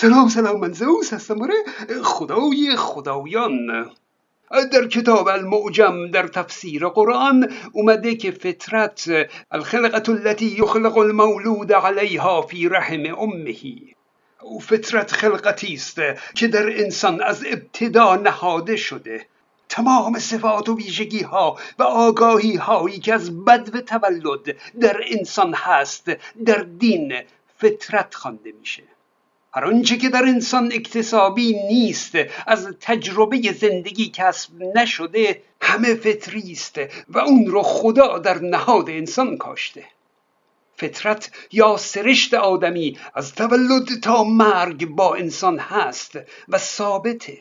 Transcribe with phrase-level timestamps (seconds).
[0.00, 1.42] سلام سلام من زوس هستم.
[1.42, 1.54] آره
[2.02, 3.90] خدای خدایان.
[4.72, 9.10] در کتاب المعجم در تفسیر قرآن اومده که فطرت
[9.50, 13.56] الخلقت التي یخلق المولود علیها فی رحم امه.
[14.42, 16.00] او فطرت خلقتی است
[16.34, 19.26] که در انسان از ابتدا نهاده شده.
[19.68, 26.10] تمام صفات و ویژگی ها و آگاهی هایی که از بدو تولد در انسان هست
[26.44, 27.14] در دین
[27.56, 28.97] فطرت خوانده میشه.
[29.54, 32.14] هر آنچه که در انسان اکتسابی نیست
[32.46, 39.36] از تجربه زندگی کسب نشده همه فطری است و اون رو خدا در نهاد انسان
[39.36, 39.84] کاشته.
[40.76, 47.38] فطرت یا سرشت آدمی از تولد تا مرگ با انسان هست و ثابته.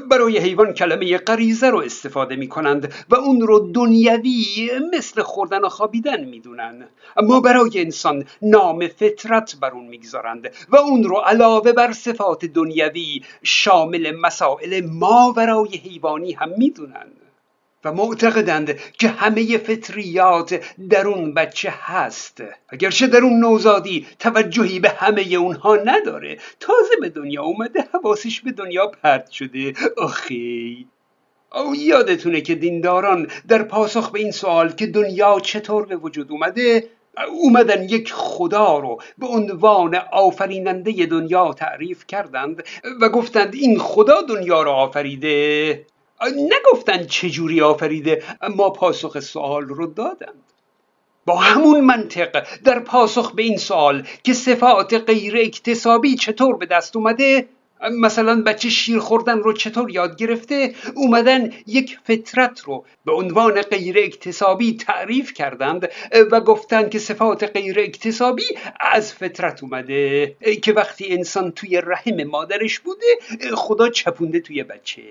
[0.00, 5.68] برای حیوان کلمه غریزه رو استفاده می کنند و اون رو دنیوی مثل خوردن و
[5.68, 6.88] خوابیدن می‌دونن.
[7.16, 13.22] اما برای انسان نام فطرت بر اون می‌گذارند و اون رو علاوه بر صفات دنیوی
[13.42, 17.23] شامل مسائل ماورای حیوانی هم می‌دونند
[17.84, 22.42] و معتقدند که همه فطریات در اون بچه هست.
[22.68, 28.52] اگرچه در اون نوزادی توجهی به همه اونها نداره تازه به دنیا اومده حواسش به
[28.52, 29.74] دنیا پرد شده.
[29.96, 30.86] آخی.
[31.54, 36.88] او یادتونه که دینداران در پاسخ به این سوال که دنیا چطور به وجود اومده
[37.42, 42.64] اومدن یک خدا رو به عنوان آفریننده دنیا تعریف کردند
[43.00, 45.86] و گفتند این خدا دنیا رو آفریده.
[46.30, 50.42] نگفتن چجوری آفریده اما پاسخ سوال رو دادند.
[51.26, 56.96] با همون منطق در پاسخ به این سوال که صفات غیر اکتسابی چطور به دست
[56.96, 57.48] اومده
[57.90, 63.98] مثلا بچه شیر خوردن رو چطور یاد گرفته اومدن یک فطرت رو به عنوان غیر
[63.98, 65.88] اکتسابی تعریف کردند
[66.30, 68.44] و گفتند که صفات غیر اکتسابی
[68.80, 70.36] از فطرت اومده.
[70.62, 73.06] که وقتی انسان توی رحم مادرش بوده
[73.54, 75.02] خدا چپونده توی بچه.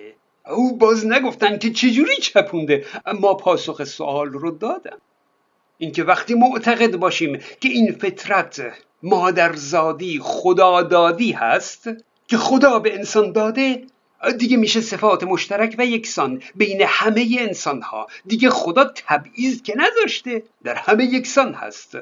[0.50, 4.98] او باز نگفتن که چجوری چپونده؟ اما پاسخ سوال رو دادن
[5.78, 8.74] اینکه وقتی معتقد باشیم که این فطرت
[9.04, 11.90] مادرزادی خدادادی هست
[12.28, 13.86] که خدا به انسان داده
[14.38, 20.44] دیگه میشه صفات مشترک و یکسان بین همه انسان ها دیگه خدا تبعیض که نذاشته
[20.64, 21.98] در همه یکسان هست.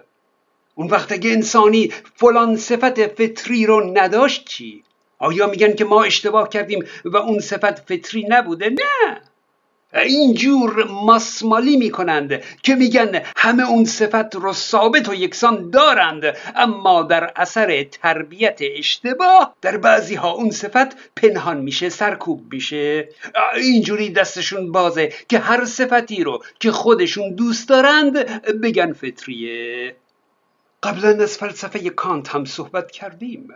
[0.76, 4.84] اون وقت اگه انسانی فلان صفت فطری رو نداشت چی؟
[5.22, 9.22] آیا میگن که ما اشتباه کردیم و اون صفت فطری نبوده؟ نه.
[9.94, 16.24] اینجور ماسمالی می‌کنند که میگن همه اون صفت رو ثابت و یکسان دارند
[16.56, 23.10] اما در اثر تربیت اشتباه در بعضی ها اون صفت پنهان میشه سرکوب میشه.
[23.56, 28.14] اینجوری دستشون بازه که هر صفتی رو که خودشون دوست دارند
[28.62, 29.96] بگن فطریه.
[30.84, 33.48] قبلا از فلسفه کانت هم صحبت کردیم.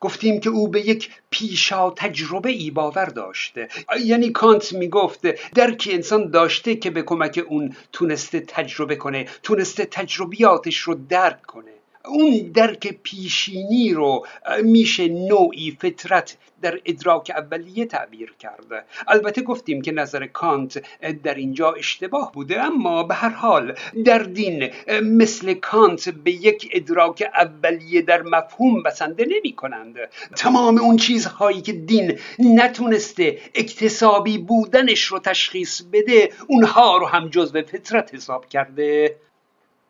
[0.00, 3.68] گفتیم که او به یک پیشا تجربه ای باور داشته.
[4.04, 10.76] یعنی کانت می‌گفت درکی انسان داشته که به کمک اون تونسته تجربه کنه تونسته تجربیاتش
[10.78, 11.79] رو درک کنه.
[12.04, 14.26] اون درک پیشینی رو
[14.62, 18.84] میشه نوعی فطرت در ادراک اولیه تعبیر کرده.
[19.08, 20.82] البته گفتیم که نظر کانت
[21.22, 23.74] در اینجا اشتباه بوده اما به هر حال
[24.04, 24.70] در دین
[25.02, 29.96] مثل کانت به یک ادراک اولیه در مفهوم بسنده نمی کنند.
[30.36, 37.62] تمام اون چیزهایی که دین نتونسته اکتسابی بودنش رو تشخیص بده اونها رو هم جزو
[37.62, 39.16] فطرت حساب کرده.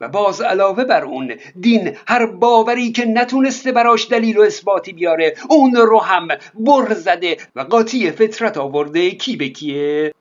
[0.00, 5.34] و باز علاوه بر اون دین هر باوری که نتونسته براش دلیل و اثباتی بیاره
[5.50, 10.15] اون رو هم بر زده و قاطی فطرت آورده کی به کیه؟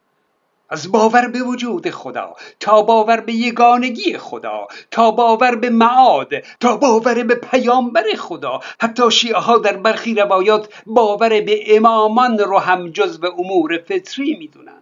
[0.70, 6.78] از باور به وجود خدا تا باور به یگانگی خدا تا باور به معاد تا
[6.78, 8.60] باور به پیامبر خدا.
[8.82, 14.36] حتی شیعه ها در برخی روایات باور به امامان رو هم جز به امور فطری
[14.40, 14.82] می‌دونن.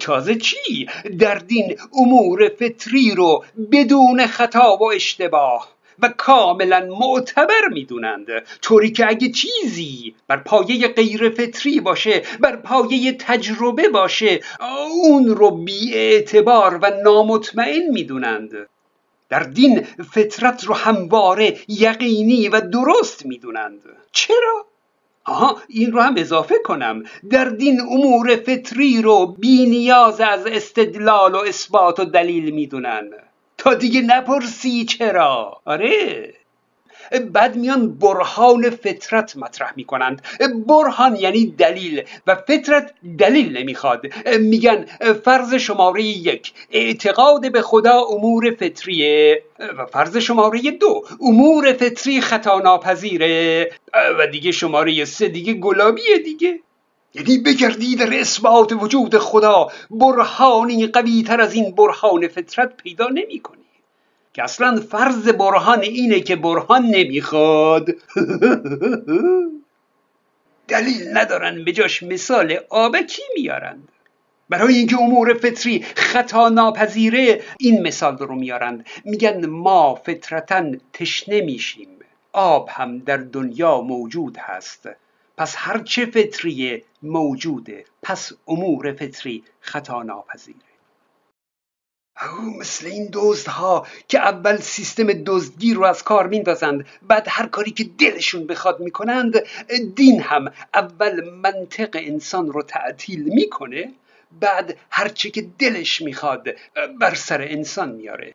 [0.00, 8.26] تازه چی؟ در دین امور فطری رو بدون خطا و اشتباه و کاملا معتبر می‌دونند.
[8.62, 14.40] طوری که اگه چیزی بر پایه غیر فطری باشه بر پایه تجربه باشه
[15.04, 18.68] اون رو بی اعتبار و نامطمئن می‌دونند.
[19.28, 23.82] در دین فطرت رو همواره یقینی و درست می‌دونند.
[24.12, 24.66] چرا؟
[25.24, 27.02] آها این رو هم اضافه کنم.
[27.30, 33.10] در دین امور فطری رو بی نیاز از استدلال و اثبات و دلیل می‌دونن.
[33.58, 36.34] تا دیگه نپرسی چرا؟ آره.
[37.32, 40.22] بعد میان برهان فطرت مطرح می‌کنند.
[40.66, 44.02] برهان یعنی دلیل و فطرت دلیل نمی‌خواد.
[44.40, 44.86] میگن
[45.24, 49.42] فرض شماره یک اعتقاد به خدا امور فطریه.
[49.78, 53.70] و فرض شماره دو امور فطری خطا ناپذیره.
[54.18, 56.60] و دیگه شماره سه دیگه گلابیه دیگه.
[57.14, 59.68] یعنی بگردی در اثبات وجود خدا.
[59.90, 63.63] برهانی قوی تر از این برهان فطرت پیدا نمی کنی
[64.34, 67.90] که اصلا فرض برهان اینه که برهان نمی‌خواد.
[70.68, 73.88] دلیل ندارن به جاش مثال آبکی میارند
[74.48, 81.88] برای اینکه امور فطری خطا ناپذیره این مثال رو میارند میگن ما فطرتا تشنه میشیم.
[82.32, 84.88] آب هم در دنیا موجود هست.
[85.36, 90.73] پس هرچه فطری موجوده پس امور فطری خطا ناپذیره.
[92.26, 97.70] او مثل این دزدها که اول سیستم دزدگی رو از کار میندازند بعد هر کاری
[97.70, 99.42] که دلشون بخواد می‌کنند
[99.94, 103.92] دین هم اول منطق انسان رو تعطیل می‌کنه
[104.40, 106.48] بعد هرچه که دلش می‌خواد
[107.00, 108.34] بر سر انسان میاره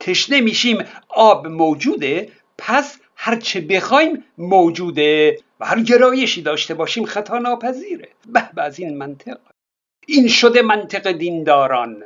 [0.00, 5.38] تشنه میشیم آب موجوده پس هرچه بخوایم موجوده.
[5.60, 8.08] و هر گرایشی داشته باشیم خطا ناپذیره.
[8.26, 9.38] به از این منطق.
[10.06, 12.02] این شده منطق دینداران.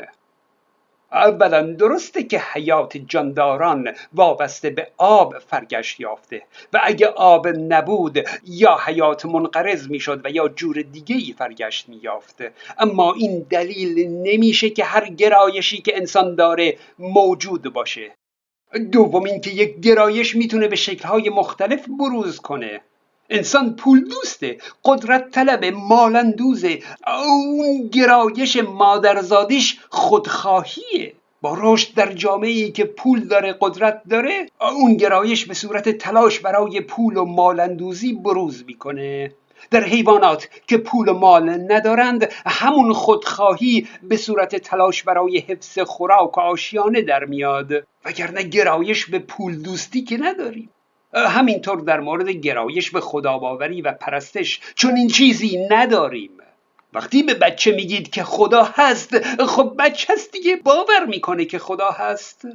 [1.12, 6.43] اولا درسته که حیات جانداران وابسته به آب فرگشت یافته
[6.73, 12.53] و اگه آب نبود یا حیات منقرض می‌شد و یا جور دیگه ای فرگشت میافته
[12.79, 18.11] اما این دلیل نمیشه که هر گرایشی که انسان داره موجود باشه.
[18.93, 22.81] دوم اینکه یک گرایش می‌تونه به شکلهای مختلف بروز کنه.
[23.31, 31.12] انسان پول دوسته قدرت طلب مالندوزه اون گرایش مادرزادیش خودخواهیه.
[31.43, 36.41] با رشد در جامعه ای که پول داره قدرت داره اون گرایش به صورت تلاش
[36.41, 39.33] برای پول و مالندوزی بروز می‌کنه.
[39.71, 46.38] در حیوانات که پول و مال ندارند همون خودخواهی به صورت تلاش برای حفظ خوراک
[46.38, 47.73] و آشیانه در میاد.
[48.05, 50.71] وگرنه گرایش به پول دوستی که نداریم.
[51.15, 56.31] همینطور در مورد گرایش به خداباوری و پرستش چون این چیزی نداریم.
[56.93, 61.91] وقتی به بچه میگید که خدا هست خب بچه هست دیگه باور می‌کنه که خدا
[61.91, 62.47] هست.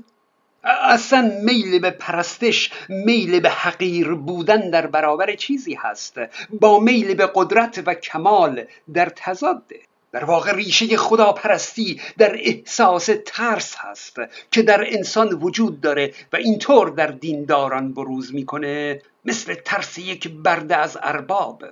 [0.63, 6.19] اصلا میل به پرستش میل به حقیر بودن در برابر چیزی هست.
[6.49, 9.79] با میل به قدرت و کمال در تضاده.
[10.15, 14.17] در واقع ریشه خدا پرستی در احساس ترس هست
[14.51, 20.75] که در انسان وجود داره و اینطور در دینداران بروز می‌کنه مثل ترس یک برده
[20.75, 21.63] از ارباب.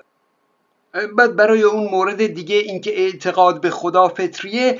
[1.17, 4.79] بعد برای اون مورد دیگه اینکه اعتقاد به خدا فطریه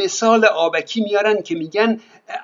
[0.00, 2.00] مثال آبکی میارن که میگن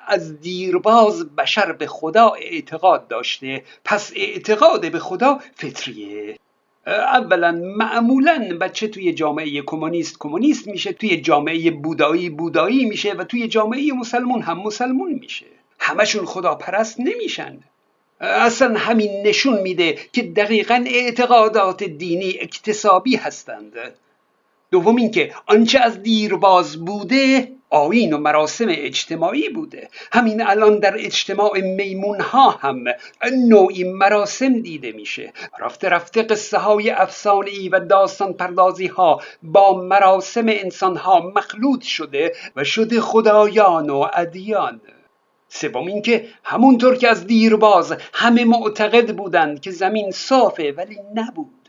[0.06, 6.38] از دیرباز بشر به خدا اعتقاد داشته پس اعتقاد به خدا فطریه.
[6.86, 13.48] اولا معمولا بچه توی جامعه کمونیست کمونیست میشه توی جامعه بودایی بودایی میشه و توی
[13.48, 15.46] جامعه مسلمون هم مسلمون میشه.
[15.78, 17.58] همشون خدا پرست نمیشن.
[18.20, 23.72] اصلا همین نشون میده که دقیقا اعتقادات دینی اکتسابی هستند.
[24.70, 29.88] دوم اینکه آنچه از دیرباز بوده آین و مراسم اجتماعی بوده.
[30.12, 32.84] همین الان در اجتماع میمون ها هم
[33.48, 35.32] نوعی مراسم دیده میشه.
[35.60, 41.82] رفته رفته قصه های افسانه ای و داستان پردازی ها با مراسم انسان ها مخلوط
[41.82, 44.80] شده و شده خدایان و ادیان.
[45.48, 51.61] سوم اینکه همونطور که از دیرباز همه معتقد بودند که زمین صافه ولی نبود.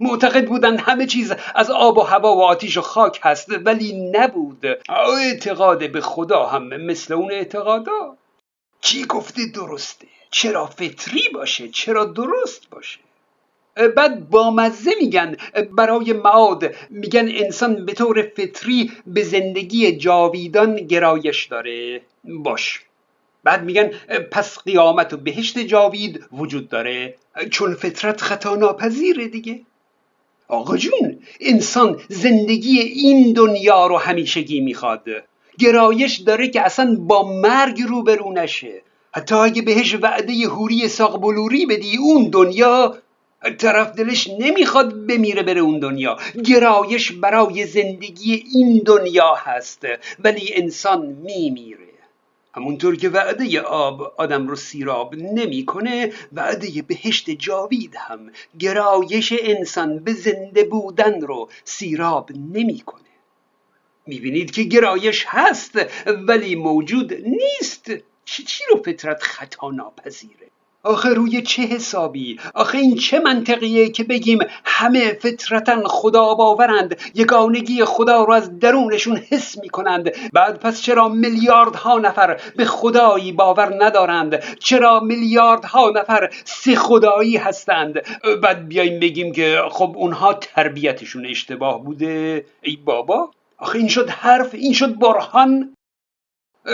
[0.00, 4.66] معتقد بودند همه چیز از آب و هوا و آتیش و خاک هست ولی نبود.
[4.88, 8.16] اعتقاد به خدا هم مثل اون اعتقادا.
[8.80, 12.98] کی گفته درسته؟ چرا فطری باشه؟ چرا درست باشه؟
[13.96, 15.36] بعد با مزه میگن
[15.72, 22.00] برای معاد میگن انسان به طور فطری به زندگی جاویدان گرایش داره.
[22.24, 22.80] باش.
[23.44, 23.90] بعد میگن
[24.30, 27.14] پس قیامت و بهشت جاوید وجود داره.
[27.50, 29.60] چون فطرت خطا ناپذیره دیگه.
[30.48, 35.04] آقا جون انسان زندگی این دنیا رو همیشگی می‌خواد.
[35.58, 38.82] گرایش داره که اصلا با مرگ روبرو نشه.
[39.12, 42.98] حتی اگه بهش وعده هوری ساق بلوری بدی اون دنیا
[43.58, 46.18] طرف دلش نمی‌خواد بمیره بره اون دنیا.
[46.46, 49.82] گرایش برای زندگی این دنیا هست
[50.18, 51.87] ولی انسان میمیره.
[52.58, 60.12] همونطور که وعده آب آدم رو سیراب نمی‌کنه وعده بهشت جاوید هم گرایش انسان به
[60.12, 63.02] زنده بودن رو سیراب نمی‌کنه.
[64.06, 65.72] می‌بینید که گرایش هست
[66.06, 67.90] ولی موجود نیست.
[68.24, 70.48] چی, چی رو فطرت خطا ناپذیره؟
[70.82, 77.84] آخه روی چه حسابی؟ آخه این چه منطقیه که بگیم همه فطرتا خدا باورند یگانگی
[77.84, 80.10] خدا رو از درونشون حس می‌کنند.
[80.32, 87.94] بعد پس چرا میلیاردها نفر به خدایی باور ندارند؟ چرا میلیاردها نفر سه خدایی هستند؟
[88.42, 92.44] بعد بیایم بگیم که خب اونها تربیتشون اشتباه بوده.
[92.62, 93.30] ای بابا!
[93.58, 95.74] آخه این شد حرف این شد برهان.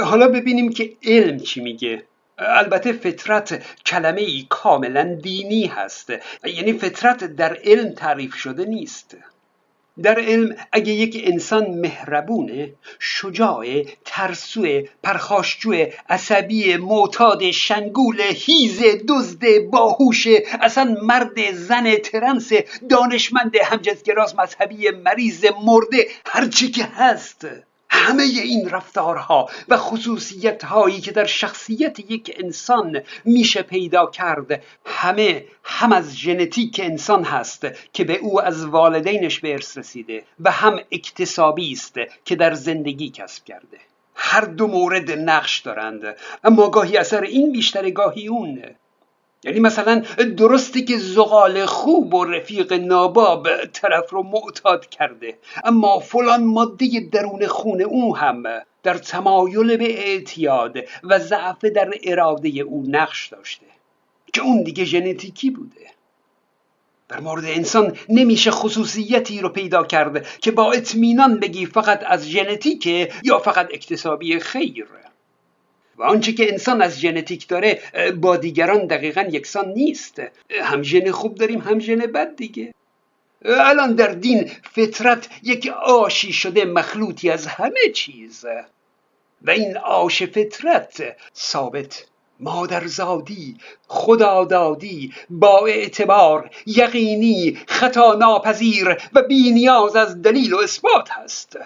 [0.05, 2.03] حالا ببینیم که علم چی میگه.
[2.39, 6.13] البته فطرت کلمه ای کاملا دینی هست.
[6.45, 9.17] یعنی فطرت در علم تعریف شده نیست.
[10.03, 20.27] در علم اگه یک انسان مهربونه شجاع ترسو پرخاشجو عصبی معتاد شنگول هیز دزد باهوش
[20.61, 22.53] اصلا مرد زن ترنس
[22.89, 27.47] دانشمند همجنسگراس مذهبی مریض مرده هرچی که هست.
[27.95, 35.45] همه این رفتارها و خصوصیت هایی که در شخصیت یک انسان میشه پیدا کرد همه
[35.65, 40.81] هم از ژنتیک انسان هست که به او از والدینش به ارث رسیده و هم
[40.93, 43.79] اکتسابی است که در زندگی کسب کرده.
[44.15, 48.63] هر دو مورد نقش دارند اما گاهی اثر این بیشتر گاهی اون.
[49.45, 50.03] یعنی مثلا
[50.37, 57.47] درسته که زغال خوب و رفیق ناباب طرف رو معتاد کرده اما فلان ماده درون
[57.47, 58.43] خون او هم
[58.83, 63.67] در تمایل به اعتیاد و ضعف در اراده او نقش داشته.
[64.33, 65.81] که اون دیگه ژنتیکی بوده.
[67.09, 73.11] در مورد انسان نمیشه خصوصیتی رو پیدا کرد که با اطمینان بگی فقط از ژنتیکه
[73.25, 74.87] یا فقط اکتسابی خیر.
[75.99, 77.83] و آنچه که انسان از ژنتیک داره
[78.21, 80.23] با دیگران دقیقا یکسان نیست.
[80.63, 82.75] هم ژن خوب داریم هم ژن بد دیگه.
[83.45, 88.45] الان در دین فطرت یک آشی شده مخلوطی از همه چیز.
[89.43, 92.05] و این آش فطرت ثابت
[92.41, 93.57] مادرزادی
[93.89, 101.59] خدادادی با اعتبار یقینی خطا ناپذیر و بینیاز از دلیل و اثبات هست.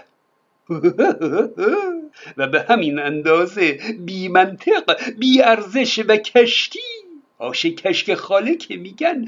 [2.36, 6.78] و به همین اندازه بی منطق بی ارزش و کشتی.
[7.38, 9.24] آشه کشک خاله که میگن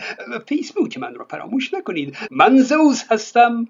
[0.46, 2.16] فیسبوک من رو فراموش نکنید.
[2.30, 3.68] من زوز هستم.